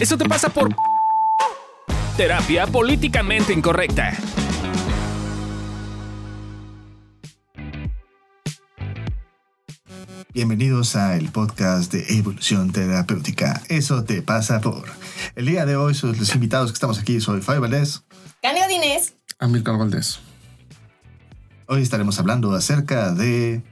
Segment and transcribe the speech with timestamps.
[0.00, 0.74] Eso te pasa por
[2.16, 4.16] terapia políticamente incorrecta.
[10.32, 13.60] Bienvenidos a el podcast de Evolución Terapéutica.
[13.68, 14.88] Eso te pasa por.
[15.34, 18.02] El día de hoy, los invitados que estamos aquí, soy Fabio Valdés.
[18.40, 19.12] Canio Dinés.
[19.38, 20.20] Amílcar Valdés.
[21.66, 23.62] Hoy estaremos hablando acerca de.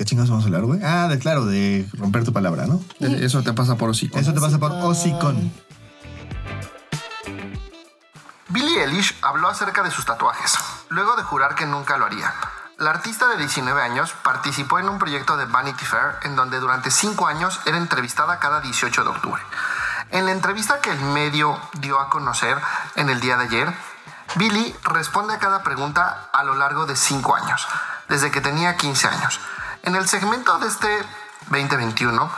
[0.00, 0.80] ¿Qué chingados vamos a hablar, güey?
[0.82, 2.80] Ah, de claro, de romper tu palabra, ¿no?
[3.00, 4.18] Eso te pasa por hocico.
[4.18, 5.52] Eso te pasa por hocicón.
[8.48, 12.32] Billie Eilish habló acerca de sus tatuajes, luego de jurar que nunca lo haría.
[12.78, 16.90] La artista de 19 años participó en un proyecto de Vanity Fair en donde durante
[16.90, 19.42] 5 años era entrevistada cada 18 de octubre.
[20.12, 22.56] En la entrevista que el medio dio a conocer
[22.96, 23.74] en el día de ayer,
[24.36, 27.68] Billie responde a cada pregunta a lo largo de 5 años,
[28.08, 29.38] desde que tenía 15 años.
[29.82, 31.06] En el segmento de este
[31.48, 32.30] 2021,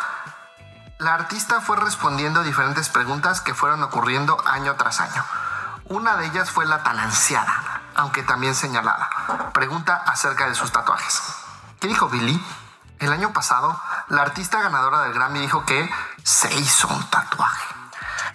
[0.98, 5.24] la artista fue respondiendo a diferentes preguntas que fueron ocurriendo año tras año.
[5.86, 9.10] Una de ellas fue la tan ansiada, aunque también señalada,
[9.52, 11.20] pregunta acerca de sus tatuajes.
[11.80, 12.40] ¿Qué dijo Billy?
[13.00, 13.78] El año pasado,
[14.08, 17.74] la artista ganadora del Grammy dijo que se hizo un tatuaje,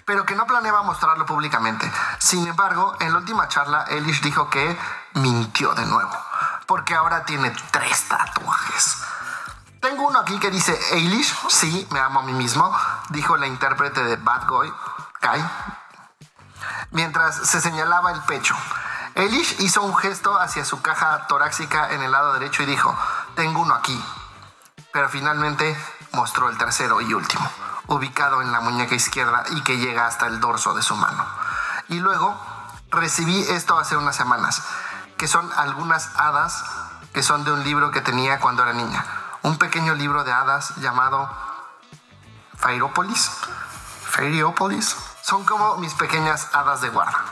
[0.04, 1.90] pero que no planeaba mostrarlo públicamente.
[2.18, 4.78] Sin embargo, en la última charla, Eilish dijo que
[5.14, 6.14] mintió de nuevo,
[6.66, 9.07] porque ahora tiene tres tatuajes.
[9.80, 12.76] Tengo uno aquí que dice Eilish, sí, me amo a mí mismo,
[13.10, 14.72] dijo la intérprete de Bad Boy,
[15.20, 15.44] Kai,
[16.90, 18.56] mientras se señalaba el pecho.
[19.14, 22.94] Elish hizo un gesto hacia su caja torácica en el lado derecho y dijo,
[23.36, 24.04] tengo uno aquí.
[24.92, 25.76] Pero finalmente
[26.12, 27.48] mostró el tercero y último,
[27.86, 31.24] ubicado en la muñeca izquierda y que llega hasta el dorso de su mano.
[31.88, 32.36] Y luego
[32.90, 34.62] recibí esto hace unas semanas,
[35.16, 36.64] que son algunas hadas
[37.12, 39.04] que son de un libro que tenía cuando era niña.
[39.42, 41.28] Un pequeño libro de hadas llamado
[42.56, 43.30] Fairópolis.
[44.02, 44.96] Fairópolis.
[45.22, 47.24] Son como mis pequeñas hadas de guarda.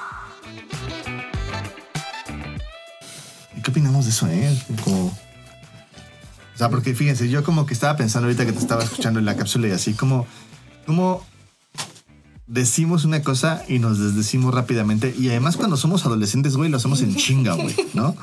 [3.56, 4.62] ¿Y ¿Qué opinamos de eso, eh?
[4.84, 9.18] Como- O sea, porque fíjense, yo como que estaba pensando ahorita que te estaba escuchando
[9.18, 10.26] en la cápsula y así, como,
[10.86, 11.26] como
[12.46, 15.14] decimos una cosa y nos desdecimos rápidamente.
[15.18, 18.14] Y además cuando somos adolescentes, güey, lo hacemos en chinga, güey, ¿no?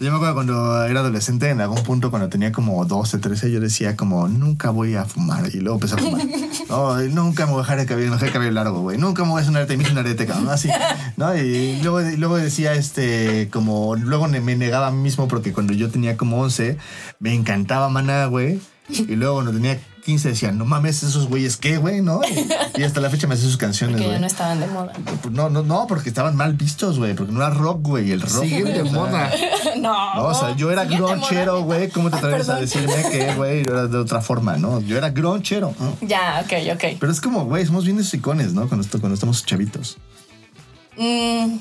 [0.00, 3.60] Yo me acuerdo cuando era adolescente, en algún punto, cuando tenía como 12, 13, yo
[3.60, 5.54] decía como, nunca voy a fumar.
[5.54, 6.22] Y luego empecé a fumar.
[6.68, 8.98] No, nunca me voy a dejar el cabello, dejar el cabello largo, güey.
[8.98, 10.68] Nunca me voy a hacer un arete, me hice un arete, cabrón, así.
[11.16, 11.36] ¿no?
[11.36, 15.90] Y luego, luego decía, este, como, luego me negaba a mí mismo porque cuando yo
[15.90, 16.78] tenía como 11,
[17.20, 18.60] me encantaba Maná, güey.
[18.88, 22.00] Y luego cuando tenía 15 decía, no mames, esos güeyes, ¿qué, güey?
[22.02, 22.20] ¿No?
[22.24, 24.20] Y, y hasta la fecha me hacía sus canciones, Que ya güey.
[24.20, 24.92] no estaban de moda.
[25.30, 28.42] No, no, no, porque estaban mal vistos, güey, porque no era rock, güey, el rock.
[28.44, 29.30] Siguen güey, de moda.
[29.76, 30.14] No.
[30.14, 31.88] No, o sea, yo era gronchero, güey.
[31.90, 34.80] ¿Cómo te atreves a decirme que, güey, yo era de otra forma, no?
[34.80, 35.74] Yo era gronchero.
[35.80, 35.96] ¿no?
[36.06, 36.96] Ya, ok, ok.
[37.00, 38.68] Pero es como, güey, somos bien icones, ¿no?
[38.68, 39.98] Cuando, esto- cuando estamos chavitos.
[40.96, 41.56] Mm.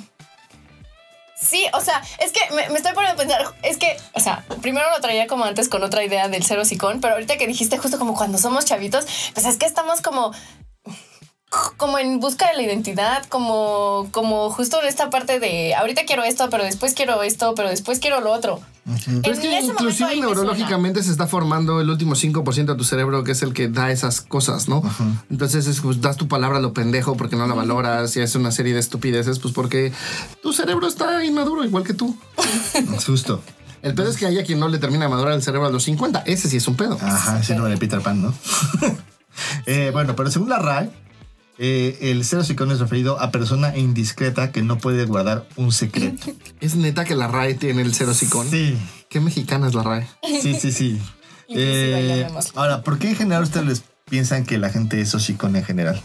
[1.44, 4.90] Sí, o sea, es que me, estoy poniendo a pensar, es que, o sea, primero
[4.92, 8.00] lo traía como antes con otra idea del cero sicón, pero ahorita que dijiste justo
[8.00, 10.32] como cuando somos chavitos, pues es que estamos como
[11.78, 16.24] como en busca de la identidad, como como justo en esta parte de ahorita quiero
[16.24, 18.62] esto, pero después quiero esto, pero después quiero lo otro.
[19.06, 23.32] Pero es que inclusive neurológicamente se está formando el último 5% de tu cerebro que
[23.32, 24.84] es el que da esas cosas, ¿no?
[25.30, 28.36] Entonces es, pues, das tu palabra a lo pendejo porque no la valoras y haces
[28.36, 29.94] una serie de estupideces, pues porque
[30.42, 32.18] tu cerebro está inmaduro igual que tú.
[33.06, 33.42] Justo.
[33.82, 35.84] El pedo es que haya quien no le termina de madurar el cerebro a los
[35.84, 36.24] 50.
[36.26, 36.98] Ese sí es un pedo.
[37.02, 38.34] Ajá, síndrome de Peter Pan, ¿no?
[39.66, 40.92] Eh, bueno, pero según la RAE,
[41.66, 46.34] eh, el cero psicón es referido a persona indiscreta que no puede guardar un secreto.
[46.60, 48.50] Es neta que la RAE tiene el cero psicón.
[48.50, 48.78] Sí,
[49.10, 50.08] ¿Qué mexicana es la RAE?
[50.42, 51.02] sí, sí, sí.
[51.56, 52.26] Eh,
[52.56, 56.02] ahora, ¿por qué en general ustedes les piensan que la gente es hocicón en general?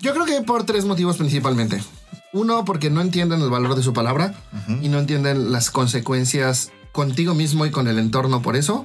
[0.00, 1.80] Yo creo que por tres motivos principalmente.
[2.34, 4.34] Uno, porque no entienden el valor de su palabra
[4.82, 8.84] y no entienden las consecuencias contigo mismo y con el entorno por eso.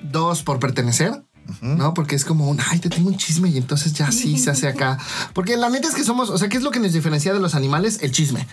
[0.00, 1.22] Dos, por pertenecer.
[1.60, 1.94] ¿No?
[1.94, 4.68] Porque es como un, ay, te tengo un chisme y entonces ya sí se hace
[4.68, 4.98] acá.
[5.32, 7.40] Porque la neta es que somos, o sea, ¿qué es lo que nos diferencia de
[7.40, 8.00] los animales?
[8.02, 8.46] El chisme.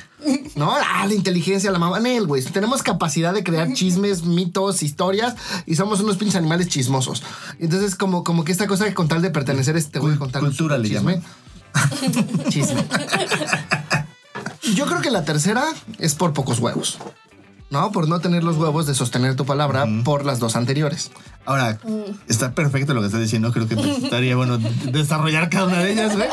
[0.56, 0.74] ¿No?
[0.74, 2.00] Ah, la inteligencia, la mamá.
[2.00, 2.44] Nel, güey.
[2.44, 5.36] Tenemos capacidad de crear chismes, mitos, historias
[5.66, 7.24] y somos unos pinches animales chismosos.
[7.60, 10.42] Entonces, como, como que esta cosa que con tal de pertenecer, este voy a contar
[10.42, 11.22] un Cultura le chisme.
[12.50, 12.86] Chisme.
[14.75, 15.66] Yo creo que la tercera
[16.00, 16.98] es por pocos huevos.
[17.72, 17.92] ¿No?
[17.92, 21.12] Por no tener los huevos de sostener tu palabra por las dos anteriores.
[21.46, 21.80] Ahora,
[22.28, 23.52] está perfecto lo que estás diciendo.
[23.52, 24.60] Creo que estaría bueno
[24.92, 26.28] desarrollar cada una de ellas, güey.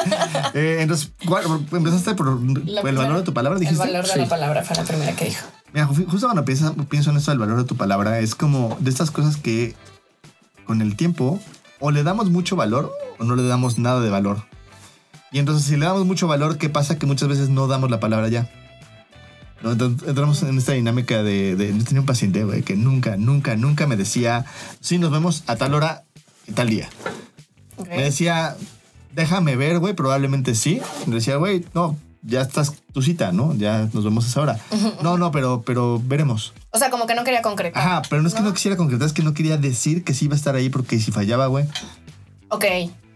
[0.55, 2.38] Eh, entonces, ¿cuál- empezaste por
[2.69, 3.82] La el valor de tu palabra, dijiste.
[3.82, 4.19] El valor de Sí.
[4.20, 5.46] la palabra fue la primera que dijo.
[5.73, 8.76] Mira, ju- justo cuando pienso, pienso en esto del valor de tu palabra, es como
[8.81, 9.75] de estas cosas que
[10.67, 11.40] con el tiempo
[11.81, 14.44] o le damos mucho valor o no le damos nada de valor.
[15.32, 16.99] Y entonces si le damos mucho valor, ¿qué pasa?
[16.99, 18.50] Que muchas veces no damos la palabra ya.
[19.62, 19.73] ¿No?
[19.73, 21.76] Entonces entramos en esta dinámica de, de...
[21.76, 24.44] Yo tenía un paciente, güey, que nunca, nunca, nunca me decía,
[24.81, 26.05] sí, nos vemos a tal hora
[26.47, 26.88] y tal día.
[27.88, 28.56] Me decía,
[29.14, 30.81] déjame ver, güey, probablemente sí.
[31.06, 33.55] Me decía, güey, no, ya estás tu cita, ¿no?
[33.55, 34.61] Ya nos vemos a esa hora.
[35.03, 36.53] No, no, pero, pero veremos.
[36.70, 37.82] O sea, como que no quería concretar.
[37.82, 40.26] Ajá, pero no es que no quisiera concretar, es que no quería decir que sí
[40.26, 41.67] iba a estar ahí porque si fallaba, güey.
[42.49, 42.64] Ok.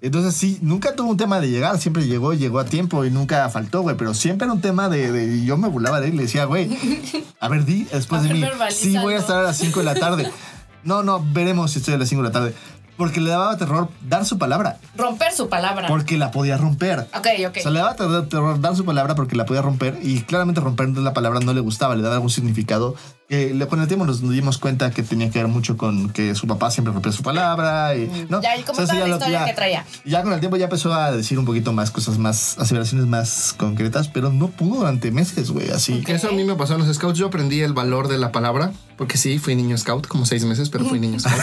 [0.03, 3.49] Entonces sí, nunca tuvo un tema de llegar, siempre llegó, llegó a tiempo y nunca
[3.49, 6.17] faltó, güey, pero siempre era un tema de, de- yo me burlaba de él y
[6.19, 6.69] le decía, güey,
[7.41, 8.41] a ver, di después A de mí,
[8.71, 10.31] sí voy a estar a las 5 de la tarde.
[10.85, 12.55] No, no, veremos si estoy a las 5 de la tarde.
[12.97, 15.87] Porque le daba terror dar su palabra, Romper su palabra.
[15.89, 17.01] porque la podía romper.
[17.15, 17.57] Ok, ok.
[17.59, 20.61] O sea, le daba terror, terror dar su palabra porque la podía romper y claramente
[20.63, 22.95] romper la palabra no le gustaba, le daba algún significado.
[23.29, 26.37] que le- con el tiempo nos dimos cuenta que tenía que ver mucho con que
[26.37, 27.97] su papá siempre rompía su palabra.
[27.97, 28.39] Y, ¿no?
[28.39, 28.43] Mm.
[28.43, 29.85] Ya, y como eso toda la historia que traía.
[30.05, 33.53] Ya con el tiempo ya empezó a decir un poquito más cosas más, aseveraciones más
[33.59, 36.03] concretas, pero no pudo durante meses, güey, así.
[36.03, 36.11] Ok.
[36.11, 37.19] Eso a mí me pasó en los scouts.
[37.19, 40.71] Yo aprendí el valor de la palabra, porque sí, fui niño scout, como seis meses,
[40.71, 41.35] pero fui niño scout.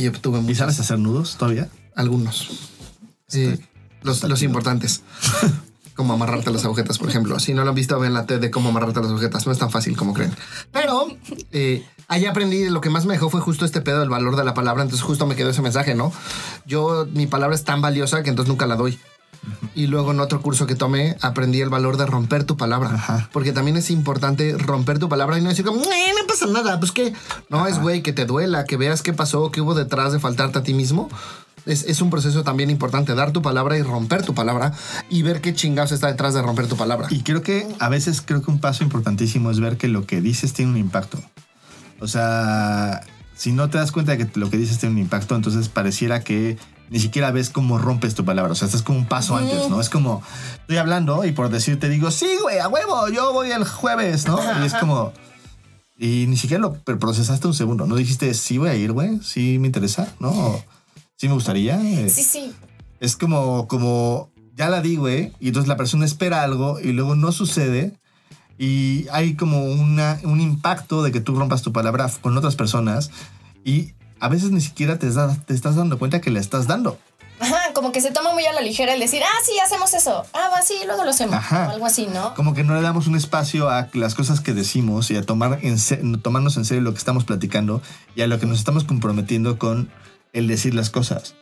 [0.00, 1.68] Y obtuve ¿Y muchos, sabes hacer nudos todavía?
[1.94, 2.48] algunos.
[3.32, 3.58] Eh,
[4.02, 5.02] los, los importantes.
[5.94, 7.38] Como amarrarte las agujetas, por ejemplo.
[7.40, 9.44] Si no lo han visto, vean la TED de cómo amarrarte las agujetas.
[9.44, 10.32] No es tan fácil como creen.
[10.72, 11.08] Pero
[11.52, 14.44] eh, ahí aprendí, lo que más me dejó fue justo este pedo del valor de
[14.44, 14.82] la palabra.
[14.82, 16.10] Entonces justo me quedó ese mensaje, ¿no?
[16.64, 18.98] Yo, mi palabra es tan valiosa que entonces nunca la doy.
[19.74, 22.90] Y luego en otro curso que tomé aprendí el valor de romper tu palabra.
[22.94, 23.30] Ajá.
[23.32, 26.78] Porque también es importante romper tu palabra y no decir como, "Eh, no pasa nada,
[26.78, 27.14] pues que
[27.48, 30.58] no es güey, que te duela, que veas qué pasó, qué hubo detrás de faltarte
[30.58, 31.08] a ti mismo.
[31.66, 34.72] Es, es un proceso también importante, dar tu palabra y romper tu palabra
[35.08, 37.06] y ver qué chingados está detrás de romper tu palabra.
[37.10, 40.20] Y creo que a veces creo que un paso importantísimo es ver que lo que
[40.20, 41.18] dices tiene un impacto.
[42.00, 43.02] O sea,
[43.36, 46.20] si no te das cuenta de que lo que dices tiene un impacto, entonces pareciera
[46.20, 46.58] que
[46.90, 48.52] ni siquiera ves cómo rompes tu palabra.
[48.52, 49.80] O sea, estás como un paso antes, ¿no?
[49.80, 50.22] Es como,
[50.60, 54.38] estoy hablando y por decirte digo, sí, güey, a huevo, yo voy el jueves, ¿no?
[54.60, 55.12] Y es como...
[55.96, 57.86] Y ni siquiera lo procesaste un segundo.
[57.86, 60.58] No dijiste, sí voy a ir, güey, sí me interesa, ¿no?
[61.16, 61.80] Sí me gustaría.
[61.80, 62.52] eh, Sí, sí.
[63.00, 67.14] es como, como, ya la di, güey, y entonces la persona espera algo y luego
[67.14, 68.00] no sucede.
[68.58, 73.10] Y hay como una, un impacto de que tú rompas tu palabra con otras personas
[73.64, 76.98] y a veces ni siquiera te, da- te estás dando cuenta que le estás dando.
[77.42, 80.24] Ajá, como que se toma muy a la ligera el decir, ah, sí, hacemos eso.
[80.34, 81.34] Ah, sí, luego lo hacemos.
[81.36, 81.68] Ajá.
[81.68, 82.34] O algo así, ¿no?
[82.34, 85.58] Como que no le damos un espacio a las cosas que decimos y a tomar
[85.62, 87.80] en tomarnos en serio lo que estamos platicando
[88.14, 89.90] y a lo que nos estamos comprometiendo con
[90.34, 91.34] el decir las cosas.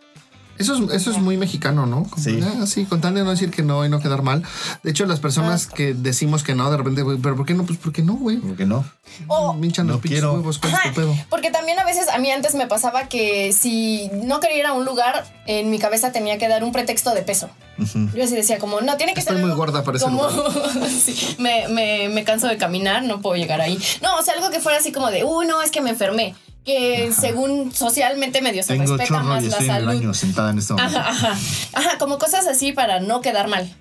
[0.59, 2.05] Eso es, eso es muy mexicano, ¿no?
[2.05, 2.41] Como, Sí.
[2.43, 4.43] ah, sí, con tal de no decir que no y no quedar mal.
[4.83, 7.65] De hecho, las personas que decimos que no, de repente, güey, ¿pero por qué no?
[7.65, 8.39] Pues porque no, güey.
[8.39, 8.85] Como que no.
[9.27, 10.35] O, no los quiero.
[10.35, 11.17] huevos, ¿cuál es Ajá, tu pedo?
[11.31, 14.73] porque también a veces a mí antes me pasaba que si no quería ir a
[14.73, 17.49] un lugar, en mi cabeza tenía que dar un pretexto de peso.
[17.79, 18.09] Ujú.
[18.15, 20.29] Yo así decía como, no, tiene que Estoy ser muy algo gorda para ese como,
[20.29, 20.53] lugar.
[20.91, 23.79] Sí, me, me, me canso de caminar, no puedo llegar ahí.
[24.03, 26.35] No, o sea, algo que fuera así como de, uy, no, es que me enfermé.
[26.69, 30.13] Que según socialmente medio se Tengo respeta más la estoy en el salud.
[30.15, 30.99] sentada en este momento.
[30.99, 31.39] Ajá, ajá.
[31.73, 33.75] Ajá, como cosas así para no quedar mal.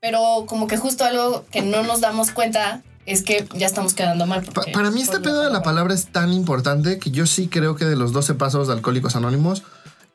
[0.00, 4.26] Pero como que justo algo que no nos damos cuenta es que ya estamos quedando
[4.26, 4.44] mal.
[4.44, 7.74] Pa- para mí este pedo de la palabra es tan importante que yo sí creo
[7.74, 9.64] que de los 12 pasos de Alcohólicos Anónimos,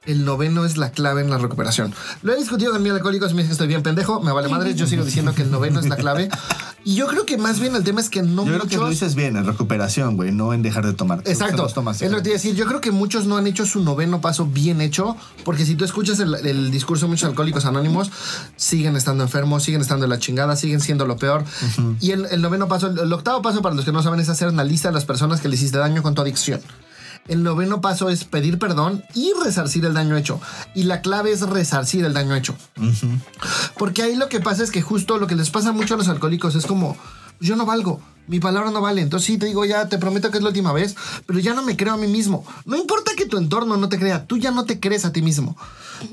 [0.05, 1.93] el noveno es la clave en la recuperación.
[2.21, 4.73] Lo he discutido con mi alcohólicos me dicen que estoy bien pendejo, me vale madre,
[4.73, 6.29] yo sigo diciendo que el noveno es la clave.
[6.87, 8.83] Y yo creo que más bien el tema es que no Yo creo que lo
[8.83, 8.99] muchos...
[8.99, 11.23] dices bien, en recuperación, güey, no en dejar de tomar.
[11.25, 11.63] Exacto.
[11.63, 12.53] Los tomas, es lo que te iba a decir.
[12.53, 15.83] Yo creo que muchos no han hecho su noveno paso bien hecho, porque si tú
[15.83, 18.11] escuchas el, el discurso de muchos alcohólicos anónimos,
[18.55, 21.43] siguen estando enfermos, siguen estando en la chingada, siguen siendo lo peor.
[21.99, 24.29] Y el, el noveno paso, el, el octavo paso, para los que no saben, es
[24.29, 26.61] hacer una lista de las personas que le hiciste daño con tu adicción.
[27.27, 30.39] El noveno paso es pedir perdón y resarcir el daño hecho.
[30.75, 32.55] Y la clave es resarcir el daño hecho.
[33.77, 36.07] Porque ahí lo que pasa es que justo lo que les pasa mucho a los
[36.07, 36.97] alcohólicos es como,
[37.39, 39.01] yo no valgo, mi palabra no vale.
[39.01, 41.63] Entonces sí te digo, ya te prometo que es la última vez, pero ya no
[41.63, 42.45] me creo a mí mismo.
[42.65, 45.21] No importa que tu entorno no te crea, tú ya no te crees a ti
[45.21, 45.55] mismo.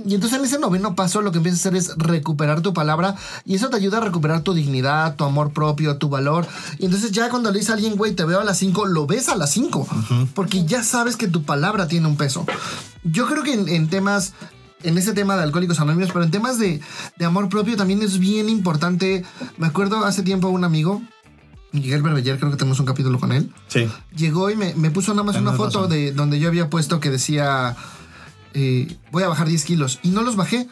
[0.07, 3.17] Y entonces en ese noveno paso lo que empiezas a hacer es recuperar tu palabra
[3.45, 6.47] y eso te ayuda a recuperar tu dignidad, tu amor propio, tu valor.
[6.79, 9.07] Y entonces ya cuando le dices a alguien, güey, te veo a las 5, lo
[9.07, 9.87] ves a las 5,
[10.35, 12.47] porque ya sabes que tu palabra tiene un peso.
[13.03, 14.35] Yo creo que en, en temas
[14.85, 16.81] en ese tema de alcohólicos anónimos, pero en temas de,
[17.17, 19.25] de amor propio también es bien importante.
[19.57, 21.03] Me acuerdo hace tiempo un amigo,
[21.73, 23.89] Miguel Berbeller, creo que tenemos un capítulo con él, Sí.
[24.15, 25.91] llegó y me, me puso nada más una foto razón.
[25.91, 27.75] de donde yo había puesto que decía,
[28.55, 30.69] eh, voy a bajar 10 kilos, y no los bajé.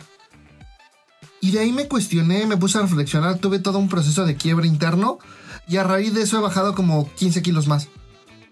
[1.41, 4.67] Y de ahí me cuestioné, me puse a reflexionar, tuve todo un proceso de quiebre
[4.67, 5.19] interno,
[5.67, 7.89] y a raíz de eso he bajado como 15 kilos más,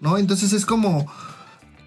[0.01, 0.17] ¿no?
[0.17, 1.05] Entonces es como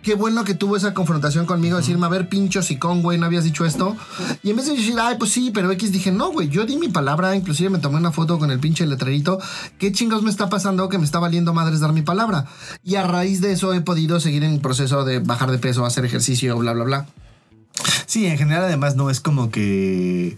[0.02, 3.44] qué bueno que tuvo esa confrontación conmigo, decirme, a ver, pincho sicón, güey, no habías
[3.44, 3.96] dicho esto.
[4.42, 6.76] Y en vez de decir, ay, pues sí, pero X, dije, no, güey, yo di
[6.76, 9.38] mi palabra, inclusive me tomé una foto con el pinche letrerito.
[9.78, 12.46] ¿Qué chingados me está pasando que me está valiendo madres dar mi palabra?
[12.82, 15.86] Y a raíz de eso he podido seguir en mi proceso de bajar de peso,
[15.86, 17.06] hacer ejercicio, bla, bla, bla.
[18.06, 20.36] Sí, en general además no es como que...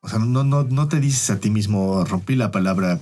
[0.00, 3.00] O sea, no, no, no te dices a ti mismo, rompí la palabra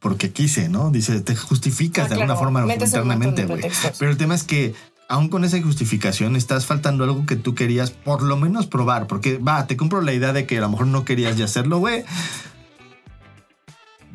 [0.00, 0.90] porque quise, ¿no?
[0.90, 3.62] Dice, te justificas Ah, de alguna forma internamente, güey.
[3.98, 4.74] Pero el tema es que
[5.10, 9.38] aún con esa justificación estás faltando algo que tú querías por lo menos probar, porque
[9.38, 12.04] va, te compro la idea de que a lo mejor no querías ya hacerlo, güey.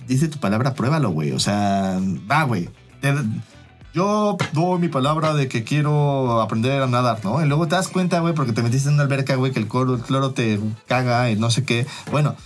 [0.08, 1.34] Dice tu palabra, pruébalo, güey.
[1.34, 2.00] O sea,
[2.32, 2.70] va, güey.
[3.94, 7.44] Yo doy mi palabra de que quiero aprender a nadar, ¿no?
[7.44, 9.68] Y luego te das cuenta, güey, porque te metiste en una alberca, güey, que el
[9.68, 11.86] cloro, el cloro te caga y no sé qué.
[12.10, 12.38] Bueno,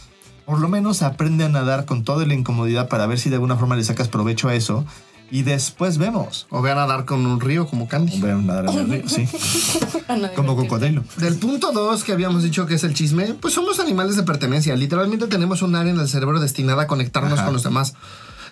[0.45, 3.57] por lo menos aprende a nadar con toda la incomodidad para ver si de alguna
[3.57, 4.85] forma le sacas provecho a eso.
[5.31, 6.47] Y después vemos.
[6.49, 8.19] O vean a dar con un río como Candy.
[8.19, 9.27] Ver nadar en el río, sí.
[10.35, 11.03] Como cocodrilo.
[11.17, 14.75] Del punto 2 que habíamos dicho que es el chisme, pues somos animales de pertenencia.
[14.75, 17.45] Literalmente tenemos un área en el cerebro destinada a conectarnos Ajá.
[17.45, 17.93] con los demás.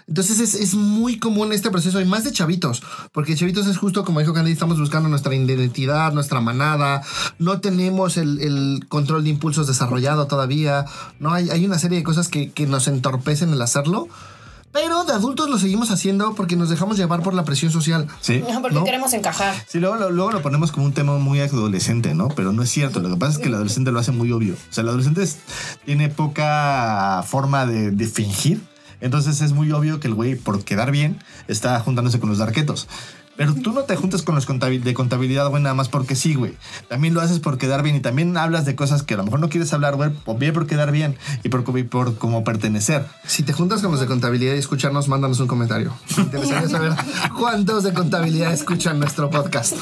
[0.07, 2.81] Entonces es, es muy común este proceso y más de chavitos,
[3.12, 7.01] porque chavitos es justo como dijo Candy, estamos buscando nuestra identidad, nuestra manada,
[7.39, 10.86] no tenemos el, el control de impulsos desarrollado todavía,
[11.19, 14.07] no hay, hay una serie de cosas que, que nos entorpecen el hacerlo,
[14.71, 18.07] pero de adultos lo seguimos haciendo porque nos dejamos llevar por la presión social.
[18.21, 18.43] Sí.
[18.51, 18.83] No, porque ¿No?
[18.83, 19.55] queremos encajar.
[19.67, 22.27] Sí, luego, lo- luego lo ponemos como un tema muy adolescente, ¿no?
[22.29, 23.00] Pero no es cierto.
[23.00, 24.53] Lo que pasa es que el adolescente lo hace muy obvio.
[24.53, 25.38] O sea, el adolescente es-
[25.86, 28.62] tiene poca forma de, de fingir.
[29.00, 32.88] Entonces es muy obvio que el güey, por quedar bien, está juntándose con los darquetos.
[33.38, 36.34] Pero tú no te juntas con los contabil- de contabilidad, güey, nada más porque sí,
[36.34, 36.56] güey.
[36.89, 39.39] También lo haces por quedar bien y también hablas de cosas que a lo mejor
[39.39, 43.06] no quieres hablar, güey, o bien por quedar bien y por, y por como pertenecer.
[43.27, 45.94] Si te juntas con los de contabilidad y escucharnos, mándanos un comentario.
[46.17, 46.94] Me interesaría saber
[47.38, 49.75] cuántos de contabilidad escuchan nuestro podcast.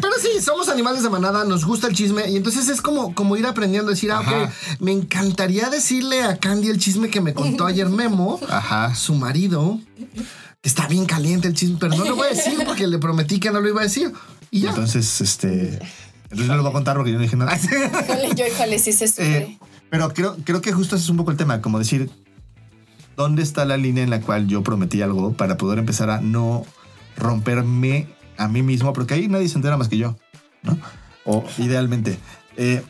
[0.00, 3.36] Pero sí, somos animales de manada, nos gusta el chisme y entonces es como, como
[3.36, 7.34] ir aprendiendo a decir, ah, ok, me encantaría decirle a Candy el chisme que me
[7.34, 8.94] contó ayer Memo, Ajá.
[8.94, 9.78] su marido,
[10.60, 13.38] que está bien caliente el chisme, pero no lo voy a decir porque le prometí
[13.38, 14.12] que no lo iba a decir.
[14.50, 14.70] Y ya.
[14.70, 15.78] Entonces, este...
[16.24, 17.56] Entonces no lo voy a contar porque yo no dije nada.
[17.56, 19.38] Híjole, yo, híjole, sí se sufre.
[19.38, 22.10] Eh, pero creo, creo que justo ese es un poco el tema, como decir,
[23.16, 26.66] ¿dónde está la línea en la cual yo prometí algo para poder empezar a no
[27.16, 28.92] romperme a mí mismo?
[28.92, 30.16] Porque ahí nadie se entera más que yo,
[30.62, 30.78] ¿no?
[31.24, 32.18] O idealmente,
[32.56, 32.82] eh,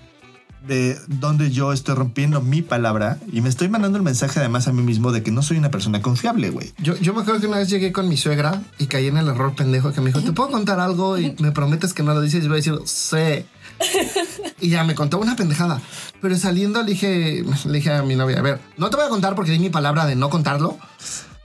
[0.66, 4.72] de dónde yo estoy rompiendo mi palabra y me estoy mandando el mensaje además a
[4.72, 6.72] mí mismo de que no soy una persona confiable, güey.
[6.78, 9.28] Yo, yo me acuerdo que una vez llegué con mi suegra y caí en el
[9.28, 11.18] error pendejo que me dijo, ¿te puedo contar algo?
[11.18, 12.44] Y me prometes que no lo dices.
[12.44, 13.46] Y voy a decir, sí.
[14.60, 15.80] Y ya me contó una pendejada.
[16.20, 19.08] Pero saliendo le dije, le dije a mi novia, a ver, no te voy a
[19.08, 20.76] contar porque di mi palabra de no contarlo,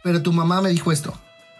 [0.03, 1.13] pero tu mamá me dijo esto.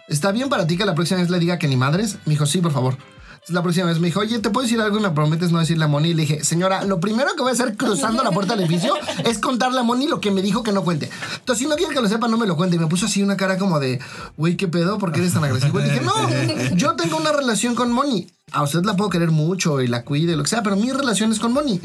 [0.08, 2.18] ¿Está bien para ti que la próxima vez le diga que ni madres?
[2.26, 2.96] Me dijo, sí, por favor.
[3.44, 5.58] Entonces, la próxima vez me dijo, oye, ¿te puedo decir algo y me prometes no
[5.58, 6.08] decirle a Moni?
[6.08, 8.94] Y le dije, señora, lo primero que voy a hacer cruzando la puerta del edificio
[9.26, 11.10] es contarle a Moni lo que me dijo que no cuente.
[11.40, 12.76] Entonces, si no quiere que lo sepa, no me lo cuente.
[12.76, 14.00] Y me puso así una cara como de,
[14.38, 14.96] güey, ¿qué pedo?
[14.96, 15.78] ¿Por qué eres tan agresivo?
[15.78, 18.28] Y le dije, no, yo tengo una relación con Moni.
[18.50, 21.30] A usted la puedo querer mucho y la cuide, lo que sea, pero mi relación
[21.30, 21.82] es con Moni.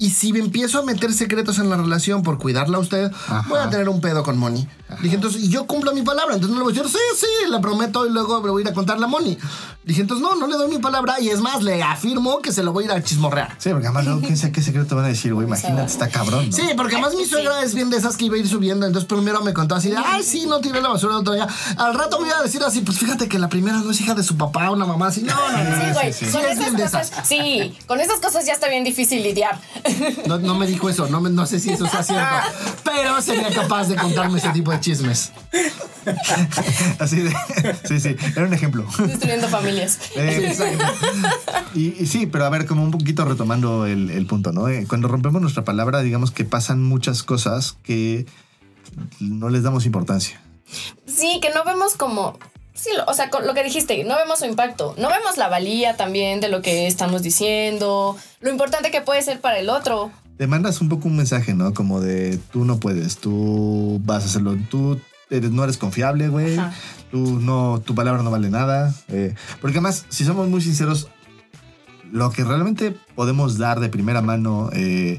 [0.00, 3.10] Y si me empiezo a meter secretos en la relación por cuidarla a usted,
[3.48, 4.68] voy a tener un pedo con Moni.
[5.02, 6.34] Dije, entonces, y yo cumplo mi palabra.
[6.36, 8.66] Entonces no le voy a decir, sí, sí, la prometo y luego me voy a
[8.66, 9.36] ir a contarle a Moni.
[9.84, 12.62] Dije, entonces no, no le doy mi palabra y es más, le afirmo que se
[12.62, 13.56] lo voy a ir a chismorrear.
[13.58, 15.46] Sí, porque además luego quién sabe qué secreto van a decir, güey.
[15.48, 16.56] Imagínate, está cabrón, ¿no?
[16.56, 18.86] Sí, porque además mi suegra es bien de esas que iba a ir subiendo.
[18.86, 21.46] Entonces primero me contó así de, ay, sí, no tiré la basura día.
[21.76, 24.14] Al rato me iba a decir así, pues fíjate que la primera no es hija
[24.14, 25.22] de su papá, una mamá así.
[25.22, 25.76] No, no, no.
[25.76, 26.12] Sí, güey.
[26.12, 26.26] sí.
[26.26, 27.10] Con Sí, es esas cosas.
[27.10, 27.28] esas.
[27.28, 29.58] Sí, con esas cosas ya está bien difícil lidiar.
[30.26, 32.26] No, no me dijo eso, no, me- no sé si eso sea cierto,
[32.84, 35.32] pero sería capaz de contarme ese tipo de chismes.
[36.98, 37.34] Así de.
[37.86, 38.16] Sí, sí.
[38.34, 38.86] Era un ejemplo.
[39.06, 39.98] Destruyendo familias.
[40.16, 40.56] Eh,
[41.74, 44.68] y, y sí, pero a ver, como un poquito retomando el, el punto, ¿no?
[44.68, 48.26] Eh, Cuando rompemos nuestra palabra, digamos que pasan muchas cosas que
[49.20, 50.40] no les damos importancia.
[51.06, 52.38] Sí, que no vemos como.
[52.80, 54.94] Sí, lo- o sea, con lo que dijiste, no vemos su impacto.
[54.98, 59.40] No vemos la valía también de lo que estamos diciendo, lo importante que puede ser
[59.40, 60.12] para el otro.
[60.36, 61.74] Te mandas un poco un mensaje, ¿no?
[61.74, 66.56] Como de tú no puedes, tú vas a hacerlo, tú eres- no eres confiable, güey.
[67.10, 68.94] Tú no, tu palabra no vale nada.
[69.08, 71.08] eh, porque además, si somos muy sinceros,
[72.12, 75.18] lo que realmente podemos dar de primera mano eh,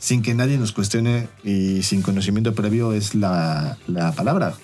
[0.00, 4.54] sin que nadie nos cuestione y sin conocimiento previo es la, la palabra.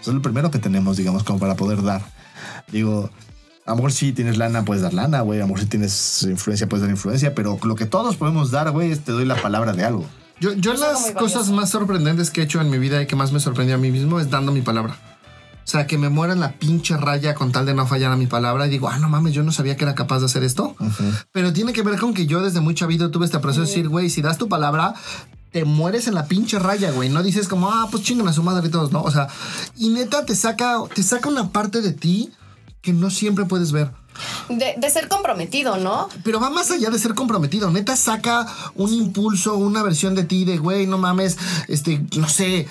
[0.00, 2.02] Eso es lo primero que tenemos, digamos, como para poder dar.
[2.72, 3.10] Digo,
[3.66, 5.40] a lo mejor si tienes lana, puedes dar lana, güey.
[5.40, 7.34] A lo mejor si tienes influencia, puedes dar influencia.
[7.34, 10.06] Pero lo que todos podemos dar, güey, es te doy la palabra de algo.
[10.40, 13.30] Yo, yo las cosas más sorprendentes que he hecho en mi vida y que más
[13.30, 14.96] me sorprendió a mí mismo es dando mi palabra.
[15.68, 18.16] O sea, que me muera en la pinche raya con tal de no fallar a
[18.16, 20.42] mi palabra y digo, ah, no mames, yo no sabía que era capaz de hacer
[20.42, 20.74] esto.
[21.30, 23.88] Pero tiene que ver con que yo desde muy chavito tuve este proceso de decir,
[23.90, 24.94] güey, si das tu palabra,
[25.52, 27.10] te mueres en la pinche raya, güey.
[27.10, 29.02] No dices como, ah, pues chingan a su madre y todos, ¿no?
[29.02, 29.28] O sea,
[29.76, 32.30] y neta te saca, te saca una parte de ti
[32.88, 33.90] que no siempre puedes ver.
[34.48, 36.08] De, de ser comprometido, ¿no?
[36.24, 37.70] Pero va más allá de ser comprometido.
[37.70, 41.36] Neta saca un impulso, una versión de ti de, güey, no mames,
[41.68, 42.66] este, no sé,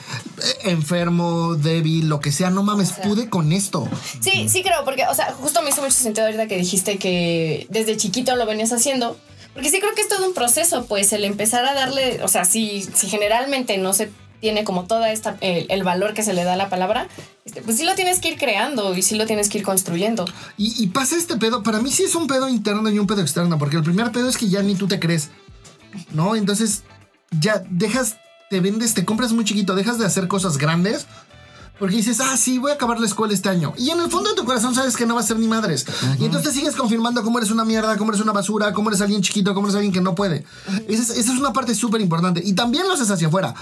[0.64, 3.88] enfermo, débil, lo que sea, no mames, pude con esto.
[4.20, 7.68] Sí, sí creo, porque, o sea, justo me hizo mucho sentido ahorita que dijiste que
[7.70, 9.18] desde chiquito lo venías haciendo.
[9.54, 12.44] Porque sí creo que es todo un proceso, pues, el empezar a darle, o sea,
[12.44, 16.44] si, si generalmente no se tiene como toda esta, el, el valor que se le
[16.44, 17.08] da a la palabra,
[17.46, 20.26] este, pues sí lo tienes que ir creando y sí lo tienes que ir construyendo.
[20.58, 23.22] Y, y pasa este pedo, para mí sí es un pedo interno y un pedo
[23.22, 25.30] externo, porque el primer pedo es que ya ni tú te crees,
[26.12, 26.36] ¿no?
[26.36, 26.84] Entonces
[27.40, 28.18] ya dejas,
[28.50, 31.08] te vendes, te compras muy chiquito, dejas de hacer cosas grandes.
[31.80, 33.74] Porque dices, ah, sí, voy a acabar la escuela este año.
[33.78, 35.86] Y en el fondo de tu corazón sabes que no va a ser ni madres.
[36.20, 39.02] Y entonces te sigues confirmando cómo eres una mierda, cómo eres una basura, cómo eres
[39.02, 40.44] alguien chiquito, cómo eres alguien que no puede.
[40.88, 42.42] Esa es, esa es una parte súper importante.
[42.44, 43.54] Y también lo haces hacia afuera.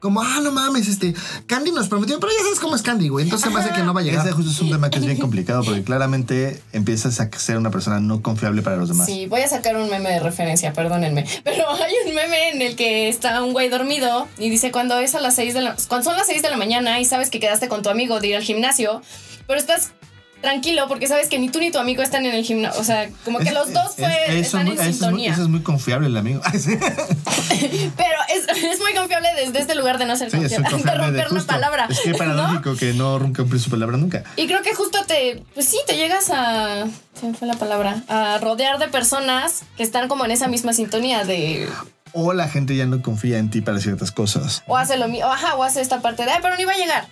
[0.00, 1.14] Como, ah, no mames, este,
[1.46, 3.24] Candy nos prometió, pero ya sabes cómo es Candy, güey.
[3.24, 4.26] Entonces se me hace que no va a llegar.
[4.26, 7.70] Ese justo es un tema que es bien complicado porque claramente empiezas a ser una
[7.70, 9.06] persona no confiable para los demás.
[9.06, 11.26] Sí, voy a sacar un meme de referencia, perdónenme.
[11.42, 15.14] Pero hay un meme en el que está un güey dormido y dice cuando es
[15.14, 17.40] a las 6 de la cuando son las 6 de la mañana y sabes que
[17.40, 19.02] quedaste con tu amigo de ir al gimnasio,
[19.46, 19.92] pero estás
[20.40, 22.78] tranquilo porque sabes que ni tú ni tu amigo están en el gimnasio.
[22.78, 25.32] O sea, como que los dos fue, Es- están es en eso es muy, sintonía.
[25.32, 26.42] eso es muy confiable el amigo.
[26.58, 26.76] Sí,
[27.96, 31.12] Pero es, es muy confiable desde este lugar de no ser muy confiable, de confiable
[31.12, 31.86] de romper la palabra.
[31.88, 32.18] Es que ¿no?
[32.18, 34.22] paradójico que no cumplir su palabra nunca.
[34.36, 36.84] Y creo que justo te, pues sí, te llegas a,
[37.18, 40.72] se me fue la palabra, a rodear de personas que están como en esa misma
[40.74, 41.68] sintonía de,
[42.14, 44.62] O la gente ya no confía en ti para ciertas cosas.
[44.66, 46.76] o hace lo mismo, ajá, o hace esta parte de, ay, pero ni va a
[46.76, 47.08] llegar.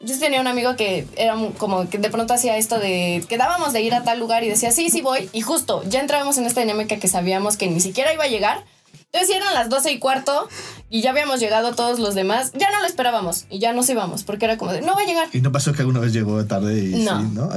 [0.00, 3.82] Yo tenía un amigo que era como que de pronto hacía esto de, quedábamos de
[3.82, 6.60] ir a tal lugar y decía, sí, sí voy, y justo, ya entrábamos en esta
[6.60, 8.64] dinámica que sabíamos que ni siquiera iba a llegar.
[9.14, 10.48] Entonces si eran las 12 y cuarto
[10.88, 14.24] y ya habíamos llegado todos los demás, ya no lo esperábamos y ya nos íbamos
[14.24, 15.28] porque era como de, no va a llegar.
[15.34, 17.20] Y no pasó que alguna vez llegó tarde y No.
[17.20, 17.54] sí, ¿no?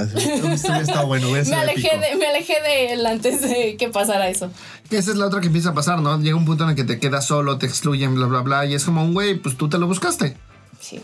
[0.52, 4.50] Estado bueno, Me alejé, de, me alejé de él antes de que pasara eso.
[4.90, 6.20] Que esa es la otra que empieza a pasar, ¿no?
[6.20, 8.66] Llega un punto en el que te quedas solo, te excluyen, bla, bla, bla.
[8.66, 10.36] Y es como un güey, pues tú te lo buscaste.
[10.78, 11.00] Sí.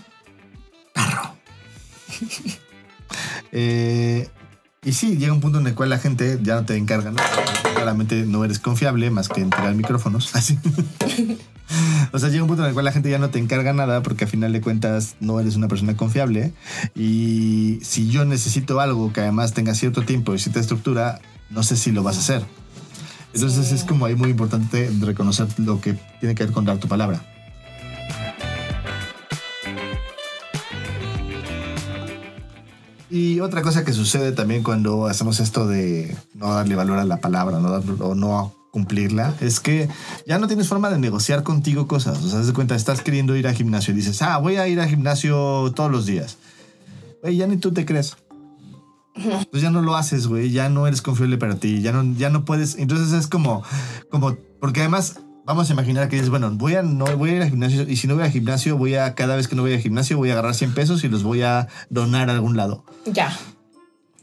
[3.55, 4.31] Eh,
[4.85, 7.21] y sí, llega un punto en el cual la gente ya no te encarga, ¿no?
[7.75, 10.35] Claramente no eres confiable más que entregar micrófonos.
[10.35, 10.59] Así.
[12.13, 14.03] O sea, llega un punto en el cual la gente ya no te encarga nada
[14.03, 16.53] porque a final de cuentas no eres una persona confiable.
[16.97, 21.77] Y si yo necesito algo que además tenga cierto tiempo y cierta estructura, no sé
[21.77, 22.45] si lo vas a hacer.
[23.35, 23.75] Entonces Sí.
[23.77, 27.25] es como ahí muy importante reconocer lo que tiene que ver con dar tu palabra.
[33.15, 37.19] Y otra cosa que sucede también cuando hacemos esto de no darle valor a la
[37.19, 37.69] palabra no
[38.07, 39.91] o no cumplirla es que
[40.27, 42.25] ya no tienes forma de negociar contigo cosas.
[42.25, 44.81] O sea, de cuenta, estás queriendo ir al gimnasio y dices, ah, voy a ir
[44.81, 46.39] al gimnasio todos los días.
[47.21, 48.17] Güey, ya ni tú te crees.
[49.15, 52.31] Entonces ya no lo haces, güey, ya no eres confiable para ti, ya no, ya
[52.31, 52.77] no puedes.
[52.79, 53.63] Entonces es como,
[54.11, 57.43] como, porque además vamos a imaginar que dices, bueno, voy a, no, voy a ir
[57.43, 59.75] al gimnasio y si no voy al gimnasio, voy a, cada vez que no voy
[59.75, 62.85] al gimnasio, voy a agarrar 100 pesos y los voy a donar a algún lado.
[63.07, 63.37] Ya.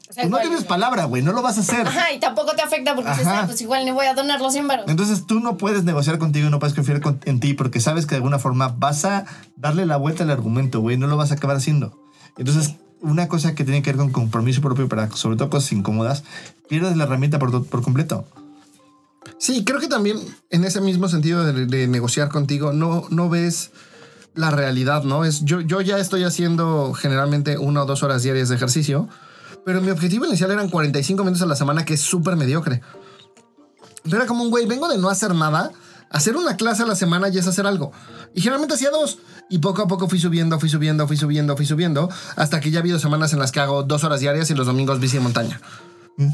[0.10, 1.86] O sea, Tú no tienes palabra, güey, no lo vas a hacer.
[1.86, 3.28] Ajá, y tampoco te afecta porque dices.
[3.28, 4.86] "Ah, pues igual ni voy a donar los 100 varos.
[4.90, 8.12] Entonces tú no puedes negociar contigo, no puedes confiar con- en ti porque sabes que
[8.12, 11.36] de alguna forma vas a darle la vuelta al argumento, güey, no lo vas a
[11.36, 11.96] acabar haciendo.
[12.40, 16.24] Entonces, una cosa que tiene que ver con compromiso propio para sobre todo cosas incómodas,
[16.68, 18.26] pierdes la herramienta por, por completo.
[19.40, 23.72] Sí, creo que también en ese mismo sentido de, negociar contigo, no, no ves
[24.36, 25.24] la realidad, ¿no?
[25.24, 29.08] Es, yo, yo ya estoy haciendo generalmente una o dos horas diarias de ejercicio,
[29.66, 32.82] pero mi objetivo inicial eran 45 minutos a la semana, que es súper mediocre.
[34.04, 35.72] Pero era como un güey, vengo de no hacer nada,
[36.10, 37.94] hacer una clase a la semana ya es hacer algo.
[38.36, 39.20] Y generalmente hacía dos.
[39.50, 42.80] Y poco a poco fui subiendo, fui subiendo, fui subiendo, fui subiendo, hasta que ya
[42.80, 45.24] ha habido semanas en las que hago dos horas diarias y los domingos bici de
[45.24, 45.62] montaña.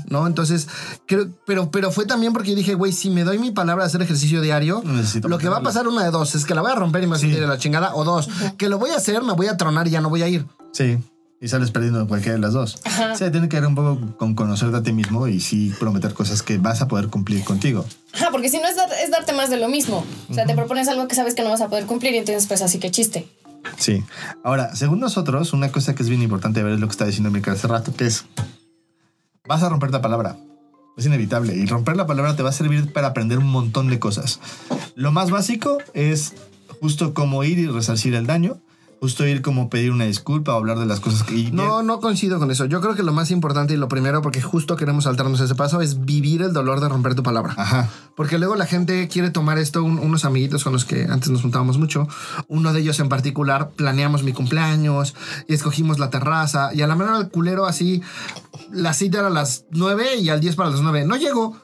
[0.09, 0.25] ¿No?
[0.27, 0.67] Entonces,
[1.05, 3.87] creo, pero, pero fue también porque yo dije, güey, si me doy mi palabra de
[3.87, 6.61] hacer ejercicio diario, Necesito lo que va a pasar una de dos es que la
[6.61, 8.79] voy a romper y me voy a sentir de la chingada, o dos, que lo
[8.79, 10.45] voy a hacer, me voy a tronar y ya no voy a ir.
[10.73, 10.97] Sí.
[11.41, 12.79] Y sales perdiendo cualquiera de las dos.
[13.17, 16.41] Sí, tiene que ver un poco con conocerte a ti mismo y sí prometer cosas
[16.41, 17.85] que vas a poder cumplir contigo.
[18.13, 20.03] Ajá, porque si no es, dar- es darte más de lo mismo.
[20.29, 22.47] O sea, te propones algo que sabes que no vas a poder cumplir y entonces
[22.47, 23.27] pues así que chiste.
[23.77, 24.03] Sí.
[24.43, 27.29] Ahora, según nosotros, una cosa que es bien importante ver es lo que está diciendo
[27.31, 28.23] Mica hace rato, que es,
[29.47, 30.37] vas a romper la palabra.
[30.97, 31.55] Es inevitable.
[31.55, 34.39] Y romper la palabra te va a servir para aprender un montón de cosas.
[34.95, 36.33] Lo más básico es
[36.79, 38.57] justo cómo ir y resarcir el daño.
[39.05, 41.51] Justo ir como pedir una disculpa o hablar de las cosas que...
[41.51, 42.65] No, no coincido con eso.
[42.65, 45.81] Yo creo que lo más importante y lo primero, porque justo queremos saltarnos ese paso,
[45.81, 47.53] es vivir el dolor de romper tu palabra.
[47.55, 47.87] Ajá.
[48.15, 51.43] Porque luego la gente quiere tomar esto, un- unos amiguitos con los que antes nos
[51.43, 52.07] juntábamos mucho,
[52.47, 55.13] uno de ellos en particular, planeamos mi cumpleaños
[55.47, 58.01] y escogimos la terraza y a la mano del culero así,
[58.71, 61.05] la cita era a las 9 y al 10 para las 9.
[61.05, 61.57] No llegó.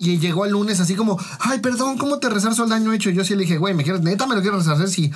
[0.00, 3.10] Y llegó el lunes así como, ay, perdón, ¿cómo te resarzo el daño hecho?
[3.10, 4.88] Y yo sí le dije, güey, ¿me quieres, neta me lo quieres resarcer?
[4.88, 5.10] Sí.